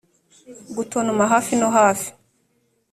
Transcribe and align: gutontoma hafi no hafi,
gutontoma 0.75 1.23
hafi 1.31 1.53
no 1.59 1.67
hafi, 1.77 2.09